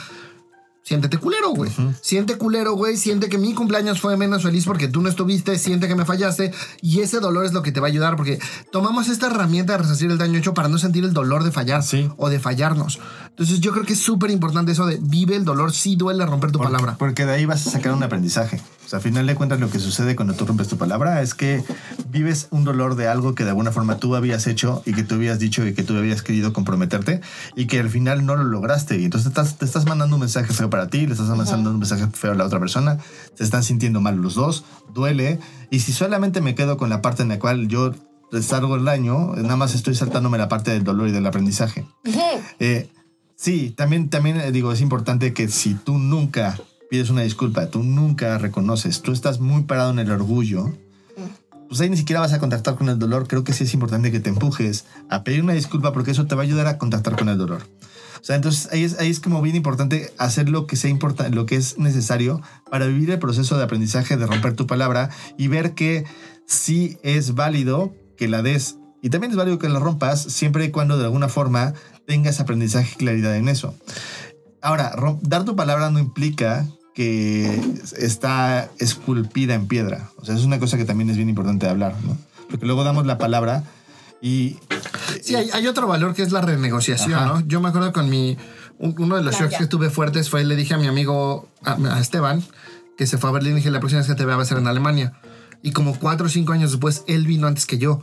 [0.85, 1.71] Siéntete culero, güey.
[2.01, 2.97] Siente culero, güey.
[2.97, 5.57] Siente que mi cumpleaños fue menos feliz porque tú no estuviste.
[5.57, 6.53] Siente que me fallaste.
[6.81, 8.41] Y ese dolor es lo que te va a ayudar porque
[8.73, 11.85] tomamos esta herramienta de resarcir el daño hecho para no sentir el dolor de fallar
[11.85, 12.11] Sí.
[12.17, 12.99] o de fallarnos.
[13.31, 15.73] Entonces yo creo que es súper importante eso de vive el dolor.
[15.73, 16.97] Sí duele romper tu Porque- palabra.
[16.99, 18.61] Porque de ahí vas a sacar un aprendizaje.
[18.93, 21.65] Sea, a final de cuentas lo que sucede cuando tú rompes tu palabra es que
[22.11, 25.15] vives un dolor de algo que de alguna forma tú habías hecho y que tú
[25.15, 27.23] habías dicho y que tú habías querido comprometerte
[27.57, 28.99] y que al final no lo lograste.
[28.99, 31.71] Y entonces te estás, te estás mandando un mensaje feo para ti, le estás mandando
[31.71, 32.99] un mensaje feo a la otra persona,
[33.35, 35.39] se están sintiendo mal los dos, duele.
[35.71, 37.95] Y si solamente me quedo con la parte en la cual yo
[38.31, 41.87] desargo el daño, nada más estoy saltándome la parte del dolor y del aprendizaje.
[42.59, 42.91] Eh,
[43.37, 46.59] sí, también, también eh, digo, es importante que si tú nunca
[46.93, 50.71] pides una disculpa, tú nunca reconoces, tú estás muy parado en el orgullo,
[51.67, 53.27] pues ahí ni siquiera vas a contactar con el dolor.
[53.27, 56.35] Creo que sí es importante que te empujes a pedir una disculpa porque eso te
[56.35, 57.63] va a ayudar a contactar con el dolor.
[58.21, 61.31] O sea, entonces ahí es, ahí es como bien importante hacer lo que sea importa,
[61.31, 65.49] lo que es necesario para vivir el proceso de aprendizaje de romper tu palabra y
[65.49, 66.05] ver que
[66.45, 70.71] sí es válido que la des y también es válido que la rompas siempre y
[70.71, 71.73] cuando de alguna forma
[72.07, 73.75] tengas aprendizaje y claridad en eso.
[74.61, 77.61] Ahora, dar tu palabra no implica que
[77.99, 80.11] está esculpida en piedra.
[80.17, 82.17] O sea, es una cosa que también es bien importante de hablar, ¿no?
[82.51, 83.65] Porque luego damos la palabra
[84.21, 84.59] y
[85.23, 87.27] Sí, hay, hay otro valor que es la renegociación, Ajá.
[87.27, 87.41] ¿no?
[87.47, 88.37] Yo me acuerdo con mi.
[88.79, 91.75] un- uno de los shocks que tuve fuertes fue: le dije a mi amigo, a,
[91.75, 92.43] a Esteban,
[92.97, 94.59] que se fue a Berlín, dije: la próxima vez que te vea va a ser
[94.59, 95.13] en Alemania.
[95.63, 98.03] Y como cuatro o cinco años después, él vino antes que yo.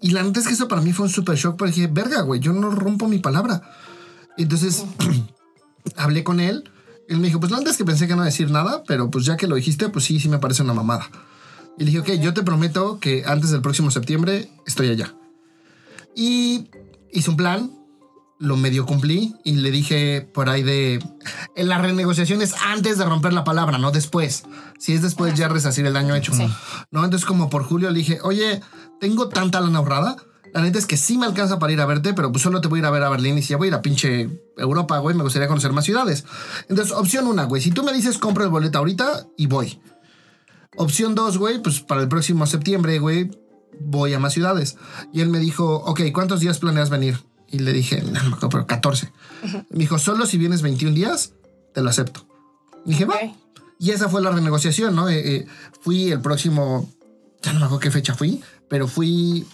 [0.00, 2.20] Y la neta es que eso para mí fue un super shock, porque dije: verga,
[2.22, 3.62] güey, yo no rompo mi palabra.
[4.36, 4.84] Y entonces
[5.96, 6.70] hablé con él.
[7.08, 8.82] Él me dijo: Pues la neta es que pensé que no iba a decir nada,
[8.86, 11.08] pero pues ya que lo dijiste, pues sí, sí me parece una mamada.
[11.78, 15.14] Y le dije: Ok, yo te prometo que antes del próximo septiembre estoy allá.
[16.16, 16.70] Y
[17.12, 17.70] hice un plan,
[18.38, 21.04] lo medio cumplí y le dije por ahí de...
[21.56, 24.44] En la renegociación es antes de romper la palabra, no después.
[24.78, 26.32] Si es después ya resarcir el daño hecho.
[26.90, 27.04] ¿No?
[27.04, 28.60] Entonces como por julio le dije, oye,
[29.00, 30.16] tengo tanta lana ahorrada.
[30.54, 32.68] La neta es que sí me alcanza para ir a verte, pero pues solo te
[32.68, 34.30] voy a ir a ver a Berlín y si ya voy a ir a pinche
[34.56, 36.24] Europa, güey, me gustaría conocer más ciudades.
[36.68, 39.80] Entonces, opción una, güey, si tú me dices compro el boleto ahorita y voy.
[40.76, 43.32] Opción dos, güey, pues para el próximo septiembre, güey,
[43.80, 44.76] voy a más ciudades.
[45.12, 47.18] Y él me dijo, ok, ¿cuántos días planeas venir?
[47.50, 49.12] Y le dije, no me acuerdo, pero 14.
[49.70, 51.32] Me dijo, solo si vienes 21 días,
[51.74, 52.28] te lo acepto.
[52.86, 53.16] Y dije, va.
[53.16, 53.34] Ok.
[53.80, 55.08] Y esa fue la renegociación, ¿no?
[55.08, 55.46] Eh, eh,
[55.80, 56.88] fui el próximo,
[57.42, 59.46] ya no me acuerdo qué fecha fui, pero fui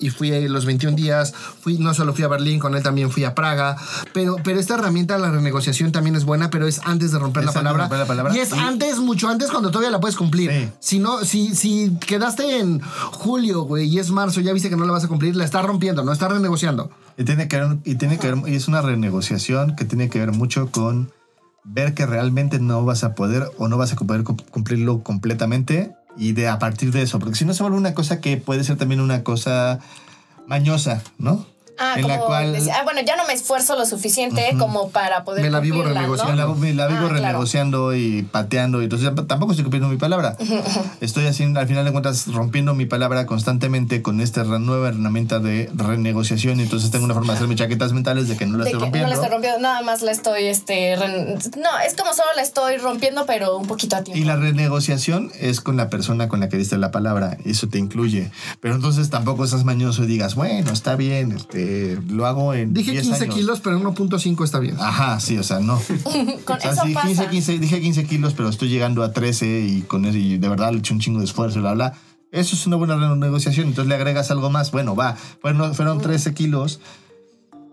[0.00, 3.24] y fui los 21 días, fui, no solo fui a Berlín, con él también fui
[3.24, 3.76] a Praga,
[4.12, 7.52] pero, pero esta herramienta, la renegociación también es buena, pero es antes de romper, la
[7.52, 8.36] palabra, romper la palabra.
[8.36, 10.50] Y es antes, mucho antes, cuando todavía la puedes cumplir.
[10.50, 10.68] Sí.
[10.80, 12.80] Si no, si, si quedaste en
[13.12, 15.64] julio, güey, y es marzo, ya viste que no la vas a cumplir, la estás
[15.64, 16.90] rompiendo, no estás renegociando.
[17.16, 20.20] Y tiene que ver, y tiene que ver, y es una renegociación que tiene que
[20.20, 21.10] ver mucho con
[21.64, 25.94] ver que realmente no vas a poder o no vas a poder cum- cumplirlo completamente
[26.18, 28.64] y de a partir de eso, porque si no se vuelve una cosa que puede
[28.64, 29.78] ser también una cosa
[30.46, 31.46] mañosa, ¿no?
[31.78, 34.90] Ah, en como la cual decir, ah, bueno, ya no me esfuerzo lo suficiente como
[34.90, 36.54] para poder Me la vivo ¿no?
[36.56, 37.08] me la, vivo Ah, claro.
[37.08, 40.36] renegociando y pateando y entonces tampoco estoy cumpliendo mi palabra.
[41.00, 45.70] Estoy haciendo, al final de cuentas, rompiendo mi palabra constantemente con esta nueva herramienta de
[45.74, 48.64] renegociación y entonces tengo una forma de hacer mis chaquetas mentales de que no la
[48.64, 49.08] De estoy rompiendo.
[49.08, 52.76] no la estoy rompiendo, nada más la estoy, este, no, es como solo la estoy
[52.78, 54.20] rompiendo, pero un poquito a tiempo.
[54.20, 57.78] Y la renegociación es con la persona con la que diste la palabra, eso te
[57.78, 58.30] incluye.
[58.60, 61.67] Pero entonces tampoco estás mañoso y digas, bueno, está bien, este,
[62.08, 63.34] lo hago en Dije 10 15 años.
[63.36, 64.76] kilos, pero 1.5 está bien.
[64.78, 65.80] Ajá, sí, o sea, no.
[66.44, 67.06] Con O sea, eso sí, pasa.
[67.06, 70.48] 15, 15, dije 15 kilos, pero estoy llegando a 13 y con eso, y de
[70.48, 71.94] verdad le eché un chingo de esfuerzo, bla, bla.
[72.30, 73.68] Eso es una buena renegociación.
[73.68, 74.70] Entonces le agregas algo más.
[74.70, 76.80] Bueno, va, fueron, fueron 13 kilos.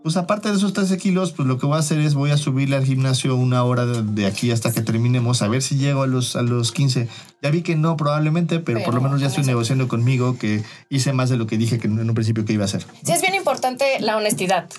[0.05, 2.37] Pues aparte de esos 13 kilos, pues lo que voy a hacer es voy a
[2.37, 6.05] subirle al gimnasio una hora de, aquí hasta que terminemos, a ver si llego a
[6.05, 7.07] los, a los 15.
[7.41, 11.11] Ya vi que no, probablemente, pero, por lo menos ya estoy negociando conmigo que hice
[11.11, 12.85] más de lo que dije que en un principio que iba a hacer.
[13.03, 14.69] Sí, es bien importante la honestidad.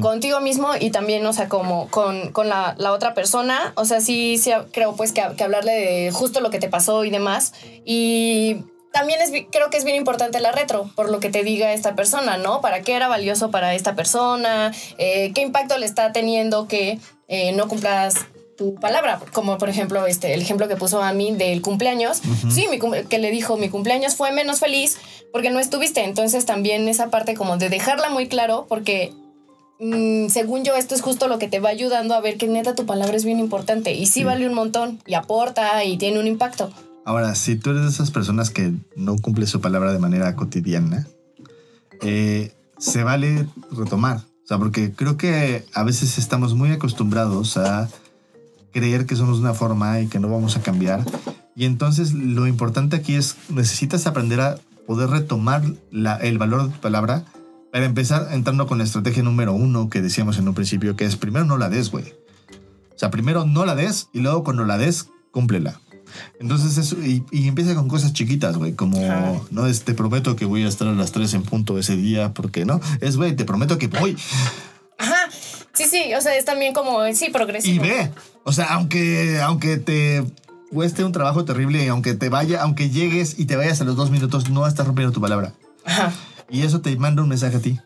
[0.00, 3.72] Contigo mismo y también, o sea, como con, con la, la otra persona.
[3.76, 7.04] O sea, sí, sí creo pues que, que hablarle de justo lo que te pasó
[7.04, 7.52] y demás.
[7.84, 8.56] Y
[8.94, 11.96] también es, creo que es bien importante la retro, por lo que te diga esta
[11.96, 12.60] persona, ¿no?
[12.60, 14.72] ¿Para qué era valioso para esta persona?
[14.98, 18.26] Eh, ¿Qué impacto le está teniendo que eh, no cumplas
[18.56, 22.22] tu palabra, como por ejemplo este el ejemplo que puso a mí del cumpleaños.
[22.48, 22.78] Sí, mi
[23.08, 24.96] que le dijo mi cumpleaños fue menos feliz
[25.32, 26.04] porque no estuviste.
[26.04, 29.12] Entonces también esa parte como de dejarla muy claro porque
[29.80, 32.76] mm, según yo esto es justo lo que te va ayudando a ver que neta
[32.76, 36.28] tu palabra es bien importante y sí, vale un montón y aporta y tiene un
[36.28, 36.70] impacto.
[37.04, 41.06] Ahora, si tú eres de esas personas que no cumple su palabra de manera cotidiana,
[42.00, 44.18] eh, se vale retomar.
[44.18, 47.88] O sea, porque creo que a veces estamos muy acostumbrados a
[48.72, 51.04] creer que somos una forma y que no vamos a cambiar.
[51.56, 55.62] Y entonces lo importante aquí es, necesitas aprender a poder retomar
[55.92, 57.24] el valor de tu palabra
[57.72, 61.16] para empezar entrando con la estrategia número uno que decíamos en un principio, que es
[61.16, 62.12] primero no la des, güey.
[62.94, 65.80] O sea, primero no la des y luego cuando la des, cúmplela.
[66.40, 69.40] Entonces eso, y, y empieza con cosas chiquitas, güey, como, Ajá.
[69.50, 72.32] no es, te prometo que voy a estar a las 3 en punto ese día,
[72.34, 74.16] porque no, es, güey, te prometo que voy.
[74.98, 75.28] Ajá.
[75.72, 77.82] Sí, sí, o sea, es también como, sí, Y progresivo.
[77.82, 78.10] ve,
[78.44, 80.24] o sea, aunque, aunque te
[80.70, 83.96] cueste un trabajo terrible, y aunque te vaya, aunque llegues y te vayas a los
[83.96, 85.52] dos minutos, no estás rompiendo tu palabra.
[85.84, 86.12] Ajá.
[86.50, 87.80] Y eso te manda un mensaje a ti,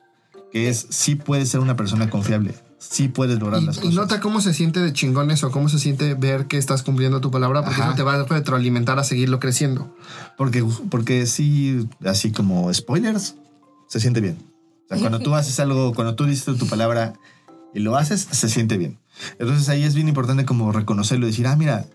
[0.53, 3.95] que es, sí puedes ser una persona confiable, sí puedes lograr las Y, y cosas.
[3.95, 7.31] nota cómo se siente de chingones o cómo se siente ver que estás cumpliendo tu
[7.31, 7.89] palabra, porque Ajá.
[7.91, 9.95] eso te va a retroalimentar a seguirlo creciendo.
[10.37, 13.35] Porque, porque sí, así como spoilers,
[13.89, 14.39] se siente bien.
[14.85, 17.15] O sea, cuando tú haces algo, cuando tú dices tu palabra
[17.75, 18.99] y lo haces, se siente bien.
[19.39, 21.87] Entonces ahí es bien importante como reconocerlo y decir, ah, mira,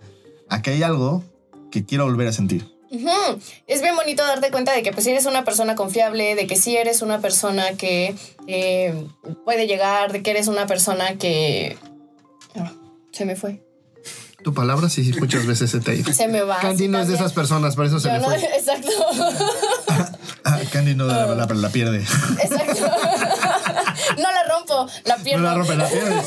[0.49, 1.23] aquí hay algo
[1.71, 2.67] que quiero volver a sentir.
[3.67, 6.77] Es bien bonito darte cuenta de que pues eres una persona confiable, de que sí
[6.77, 8.15] eres una persona que
[8.47, 9.07] eh,
[9.45, 11.77] puede llegar, de que eres una persona que...
[12.55, 12.71] Ah,
[13.11, 13.63] se me fue.
[14.43, 16.13] Tu palabra sí muchas veces se te ha ido.
[16.13, 16.59] Se me va.
[16.59, 18.35] Candy no es de esas personas, por eso se Yo le no- fue.
[18.57, 18.89] exacto.
[20.45, 21.99] Ah, Candy no da la, pierde.
[21.99, 22.81] exacto.
[24.17, 25.43] no la rompo, la No pierdo.
[25.45, 26.25] la rompe, la pierdes.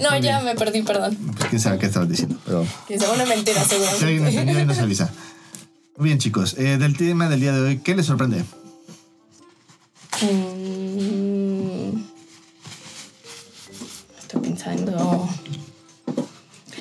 [0.00, 1.16] No, ya me perdí, perdón.
[1.36, 4.28] Pues quién sabe qué estabas diciendo, pero Que sea una mentira, si alguien seguramente.
[4.40, 5.10] entendió y nos avisa.
[5.96, 6.54] Bien, chicos.
[6.58, 8.44] eh, del tema del día de hoy, ¿qué les sorprende?
[10.20, 12.02] Mm.
[14.20, 15.28] Estoy pensando.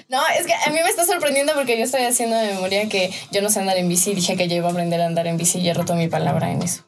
[0.10, 3.12] No, es que a mí me está sorprendiendo porque yo estoy haciendo de memoria que
[3.32, 4.14] yo no sé andar en bici.
[4.14, 6.52] Dije que yo iba a aprender a andar en bici y he roto mi palabra
[6.52, 6.84] en eso.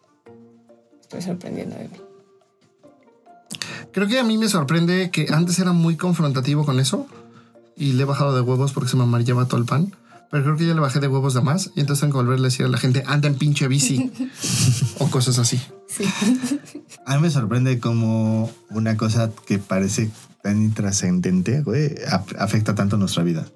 [1.01, 1.97] Estoy sorprendiendo de mí.
[3.93, 7.07] Creo que a mí me sorprende que antes era muy confrontativo con eso
[7.75, 9.93] y le he bajado de huevos porque se me amarillaba todo el pan.
[10.31, 12.45] Pero creo que ya le bajé de huevos de más y entonces tengo que volverle
[12.45, 14.11] a decir a la gente, anda en pinche bici
[14.99, 15.59] o cosas así.
[15.87, 16.03] Sí.
[17.05, 20.11] A mí me sorprende como una cosa que parece
[20.43, 21.95] tan intrascendente, güey,
[22.37, 23.47] afecta tanto nuestra vida.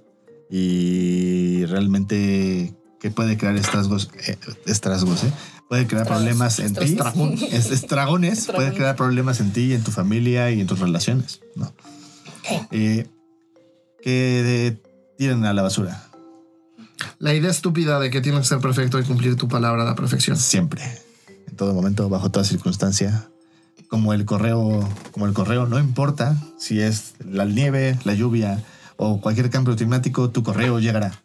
[0.50, 5.34] Y realmente que puede crear estragos, eh, ¿eh?
[5.74, 6.84] Puede crear Estragos, problemas en ti.
[6.84, 8.38] Es- Estragones.
[8.38, 8.62] Estragón.
[8.64, 11.66] Puede crear problemas en ti, en tu familia y en tus relaciones, ¿no?
[12.52, 12.68] Ok.
[12.70, 13.08] Eh,
[14.04, 14.78] que
[15.18, 16.04] tiren a la basura.
[17.18, 19.96] La idea estúpida de que tienes que ser perfecto y cumplir tu palabra a la
[19.96, 20.38] perfección.
[20.38, 20.84] Siempre.
[21.48, 23.28] En todo momento, bajo toda circunstancia.
[23.88, 28.64] Como el correo, como el correo, no importa si es la nieve, la lluvia
[28.98, 31.23] o cualquier cambio climático, tu correo llegará.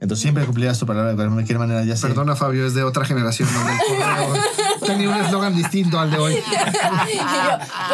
[0.00, 2.08] Entonces siempre cumplirás tu palabra de cualquier manera, ya sea.
[2.08, 4.34] Perdona, Fabio, es de otra generación correo
[4.86, 6.34] tenía un eslogan distinto al de hoy.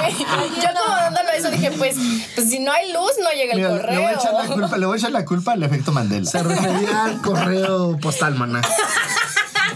[0.06, 1.96] Y yo, como dándolo eso dije, pues,
[2.34, 4.00] pues si no hay luz, no llega el Mira, le correo.
[4.02, 6.30] voy, a echar la culpa, le voy a echar la culpa al efecto Mandela.
[6.30, 8.60] Se refería al correo postal, maná.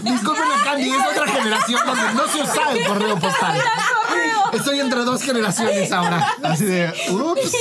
[0.03, 3.59] Disculpen a Candy, es otra generación donde no se usa el correo postal.
[4.53, 6.35] Estoy entre dos generaciones ahora.
[6.43, 7.51] Así de, ups.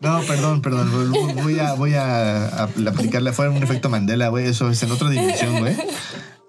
[0.00, 1.12] No, perdón, perdón.
[1.42, 3.32] Voy a, voy a, a aplicarle.
[3.32, 4.46] Fue un efecto Mandela, güey.
[4.46, 5.76] Eso es en otra dimensión, güey.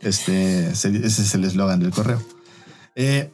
[0.02, 2.22] Este, se- ese es el eslogan del correo.
[2.96, 3.30] Eh,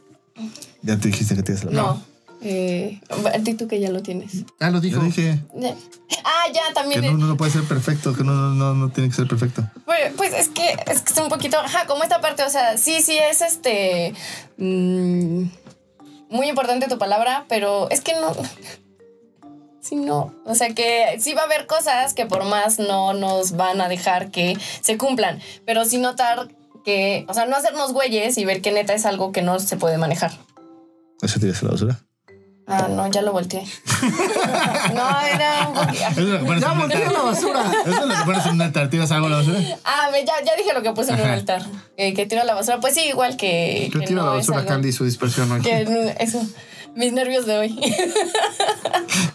[0.82, 2.02] ya te dijiste que tienes la No.
[2.40, 4.44] Eh, a ti tú que ya lo tienes.
[4.60, 5.00] Ah, lo dijo.
[5.00, 5.40] Yo dije
[6.24, 7.04] Ah, ya que también.
[7.04, 9.68] no, no, no puede ser perfecto, que no, no, no, no tiene que ser perfecto.
[9.84, 12.76] Pues, pues es que es que es un poquito, ajá, como esta parte, o sea,
[12.78, 14.14] sí, sí es este
[14.56, 15.42] mm,
[16.30, 18.32] muy importante tu palabra, pero es que no,
[19.80, 23.52] sí no, o sea que sí va a haber cosas que por más no nos
[23.52, 26.48] van a dejar que se cumplan, pero sí notar
[26.84, 29.76] que, o sea, no hacernos güeyes y ver que neta es algo que no se
[29.76, 30.32] puede manejar.
[31.20, 32.00] ¿Eso tiras a la basura?
[32.70, 33.62] Ah, no, ya lo volteé.
[34.94, 36.58] no, era un poquito.
[36.60, 37.72] Ya volteé la basura.
[37.86, 38.90] Eso es lo que pones en un altar.
[38.90, 39.58] ¿Tiras algo a la basura?
[39.86, 41.62] Ah, ya, ya dije lo que puse en un altar.
[41.96, 42.78] Eh, que tiro a la basura.
[42.78, 43.88] Pues sí, igual que.
[43.92, 45.62] Yo que tiro no la basura algo- Candy su dispersión.
[45.62, 46.42] Que no- eso.
[46.98, 47.80] Mis nervios de hoy.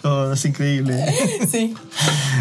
[0.05, 1.01] Oh, es increíble.
[1.49, 1.73] sí.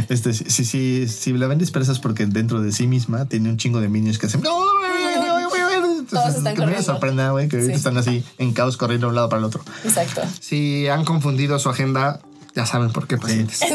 [0.09, 3.51] Este, sí, sí, sí, si la ven dispersa es porque dentro de sí misma tiene
[3.51, 4.43] un chingo de minions que hacen.
[4.43, 7.79] Todos están que me sorprenda, güey, que ahorita Sí.
[7.79, 9.63] están así en caos corriendo de un lado para el otro.
[9.85, 10.23] Exacto.
[10.41, 12.21] Si han confundido su agenda,
[12.55, 13.59] Ya saben por qué, pacientes.
[13.61, 13.67] Sí.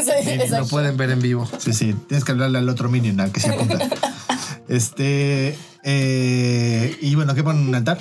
[0.50, 1.48] Lo pueden ver en vivo.
[1.58, 3.78] Sí, sí, tienes que hablarle al otro minion al que se apunta.
[4.68, 5.58] este.
[5.82, 7.98] eh, y bueno, ¿qué ponen en altar?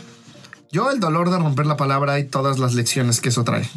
[0.71, 3.67] Yo el dolor de romper la palabra y todas las lecciones que eso trae.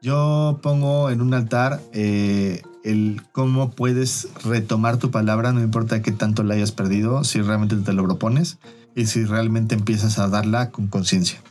[0.00, 6.12] Yo pongo en un altar eh, el cómo puedes retomar tu palabra, no importa qué
[6.12, 8.58] tanto la hayas perdido, si realmente te lo propones
[8.94, 11.42] y si realmente empiezas a darla con conciencia.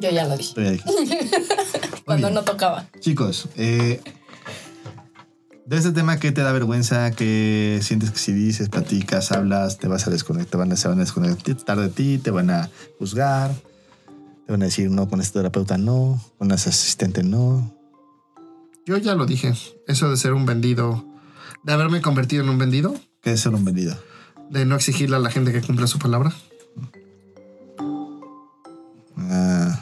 [0.00, 0.54] Yo ya lo dije.
[2.04, 2.34] Cuando bien.
[2.34, 2.86] no tocaba.
[3.00, 4.00] Chicos, eh,
[5.66, 9.88] de este tema que te da vergüenza, que sientes que si dices, platicas, hablas, te
[9.88, 13.54] vas a desconectar, van a, se van a desconectar de ti, te van a juzgar,
[14.46, 17.74] te van a decir no, con este terapeuta no, con ese asistente no.
[18.84, 19.54] Yo ya lo dije.
[19.86, 21.04] Eso de ser un vendido,
[21.62, 23.96] de haberme convertido en un vendido, ¿Qué es ser un vendido?
[24.50, 26.34] de no exigirle a la gente que cumpla su palabra.
[29.16, 29.80] Ah.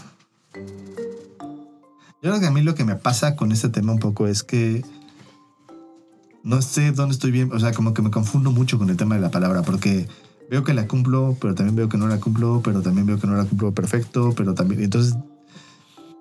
[2.23, 4.43] Yo creo que a mí lo que me pasa con este tema un poco es
[4.43, 4.85] que
[6.51, 9.15] no sé dónde estoy bien, o sea, como que me confundo mucho con el tema
[9.15, 10.09] de la palabra, porque
[10.51, 13.29] veo que la cumplo, pero también veo que no la cumplo, pero también veo que
[13.29, 15.15] no la cumplo perfecto, pero también, entonces,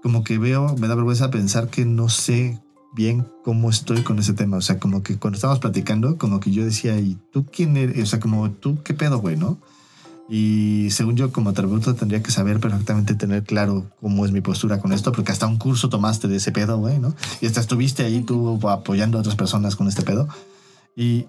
[0.03, 2.61] como que veo, me da vergüenza pensar que no sé
[2.93, 6.51] bien cómo estoy con ese tema, o sea, como que cuando estábamos platicando, como que
[6.51, 8.03] yo decía, ¿y tú quién eres?
[8.03, 9.57] O sea, como tú, ¿qué pedo, güey, no?
[10.31, 14.79] Y según yo, como terapeuta, tendría que saber perfectamente, tener claro cómo es mi postura
[14.79, 17.15] con esto, porque hasta un curso tomaste de ese pedo, güey, ¿no?
[17.41, 20.27] Y hasta estuviste ahí tú apoyando a otras personas con este pedo.
[20.95, 21.25] Y,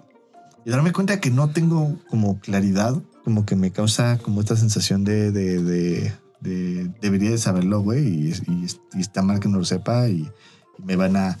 [0.65, 5.03] y darme cuenta que no tengo como claridad, como que me causa como esta sensación
[5.03, 9.57] de, de, de, de- debería de saberlo, güey, y, y- y está mal que no
[9.57, 10.29] lo sepa y,
[10.77, 11.39] y me van a,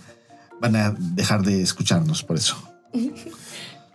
[0.59, 2.55] van a dejar de escucharnos por eso.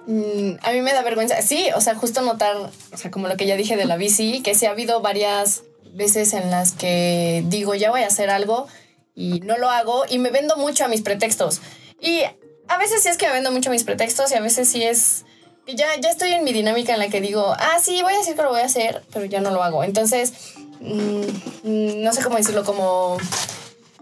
[0.06, 1.42] Mm, a mí me da vergüenza.
[1.42, 4.40] Sí, o sea, justo notar, o sea, como lo que ya dije de la bici,
[4.42, 8.66] que sí ha habido varias veces en las que digo, ya voy a hacer algo
[9.14, 11.60] y no lo hago y me vendo mucho a mis pretextos.
[12.00, 12.22] Y
[12.68, 14.84] a veces sí es que me vendo mucho a mis pretextos y a veces sí
[14.84, 15.24] es
[15.66, 18.18] que ya, ya estoy en mi dinámica en la que digo, ah, sí, voy a
[18.18, 19.82] decir que lo voy a hacer, pero ya no lo hago.
[19.82, 20.32] Entonces,
[20.80, 21.22] mm,
[21.64, 23.16] mm, no sé cómo decirlo, como...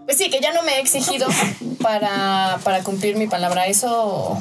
[0.05, 1.27] Pues sí, que ya no me he exigido
[1.81, 3.65] para, para cumplir mi palabra.
[3.65, 4.39] Eso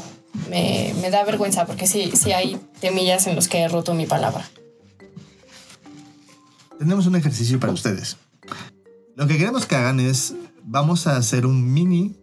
[0.50, 4.06] me, me da vergüenza porque sí, sí hay temillas en los que he roto mi
[4.06, 4.48] palabra.
[6.78, 8.16] tenemos un ejercicio para ustedes.
[9.16, 12.16] Lo que queremos que hagan es, vamos a hacer un mini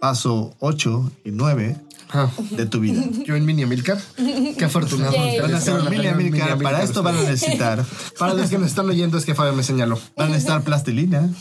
[0.00, 1.76] paso 8 y 9
[2.10, 3.04] Ah, de tu vida.
[3.26, 3.98] yo en Mini Amilcar.
[4.16, 5.14] Qué afortunado.
[5.42, 6.58] Van a hacer un mini Amilcar.
[6.58, 7.84] Para esto van a necesitar,
[8.18, 9.98] Para los que nos están oyendo es que Fabio me señaló.
[10.16, 11.28] van a necesitar plastilina.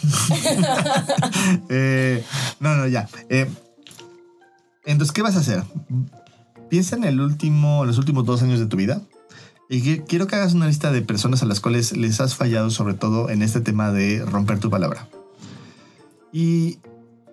[1.69, 2.23] Eh,
[2.59, 3.07] no, no, ya.
[3.29, 3.49] Eh,
[4.87, 5.63] entonces, ¿qué vas a hacer?
[6.69, 9.01] Piensa en el último, los últimos dos años de tu vida.
[9.69, 12.93] Y quiero que hagas una lista de personas a las cuales les has fallado, sobre
[12.93, 15.09] todo en este tema de romper tu palabra.
[16.31, 16.79] Y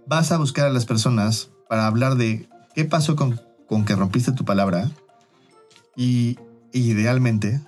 [0.06, 4.32] vas a buscar a las personas para hablar de qué pasó con, con que rompiste
[4.32, 4.90] tu palabra
[5.96, 6.36] y
[6.72, 7.60] idealmente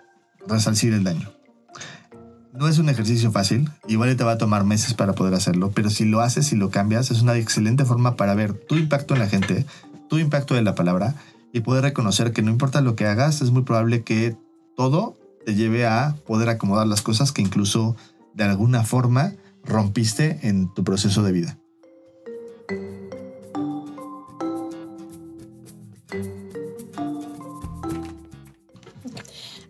[0.48, 1.35] resarcir el daño.
[2.58, 5.90] No es un ejercicio fácil, igual te va a tomar meses para poder hacerlo, pero
[5.90, 9.20] si lo haces y lo cambias, es una excelente forma para ver tu impacto en
[9.20, 9.66] la gente,
[10.08, 11.14] tu impacto de la palabra
[11.52, 14.36] y poder reconocer que no importa lo que hagas, es muy probable que
[14.74, 17.94] todo te lleve a poder acomodar las cosas que incluso
[18.32, 21.58] de alguna forma rompiste en tu proceso de vida.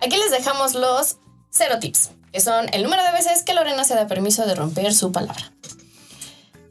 [0.00, 1.18] Aquí les dejamos los
[1.50, 5.12] cero tips, son el número de veces que Lorena se da permiso de romper su
[5.12, 5.52] palabra.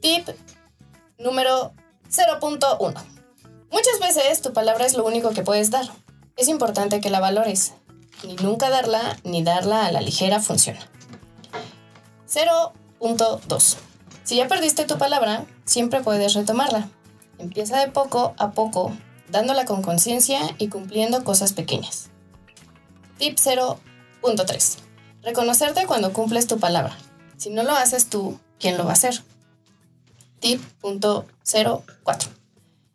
[0.01, 0.29] Tip
[1.17, 1.73] número
[2.09, 2.93] 0.1.
[3.71, 5.85] Muchas veces tu palabra es lo único que puedes dar.
[6.37, 7.73] Es importante que la valores.
[8.23, 10.79] Ni nunca darla ni darla a la ligera funciona.
[12.27, 13.77] 0.2.
[14.23, 16.89] Si ya perdiste tu palabra, siempre puedes retomarla.
[17.37, 18.95] Empieza de poco a poco,
[19.29, 22.09] dándola con conciencia y cumpliendo cosas pequeñas.
[23.17, 24.84] Tip 0.3.
[25.25, 26.95] Reconocerte cuando cumples tu palabra.
[27.37, 29.23] Si no lo haces tú, ¿quién lo va a hacer?
[30.39, 32.29] Tip punto 04.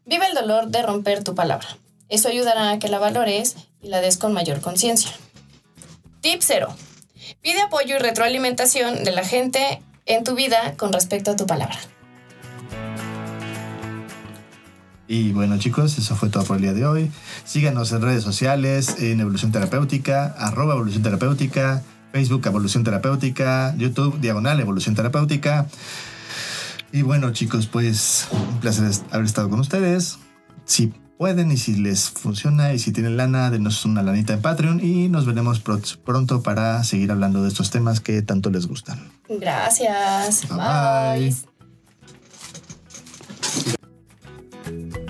[0.07, 1.67] Vive el dolor de romper tu palabra.
[2.09, 5.11] Eso ayudará a que la valores y la des con mayor conciencia.
[6.21, 6.73] Tip 0.
[7.43, 11.81] Pide apoyo y retroalimentación de la gente en tu vida con respecto a tu palabra.
[15.09, 17.11] Y bueno chicos, eso fue todo por el día de hoy.
[17.45, 21.83] Síganos en redes sociales, en Evolución Terapéutica, arroba Evolución Terapéutica,
[22.13, 25.67] Facebook Evolución Terapéutica, YouTube Diagonal Evolución Terapéutica.
[26.93, 30.19] Y bueno, chicos, pues un placer haber estado con ustedes.
[30.65, 34.81] Si pueden y si les funciona y si tienen lana, denos una lanita en Patreon
[34.83, 35.61] y nos veremos
[36.05, 39.11] pronto para seguir hablando de estos temas que tanto les gustan.
[39.29, 40.49] Gracias.
[40.49, 41.35] bye.
[44.65, 45.10] bye.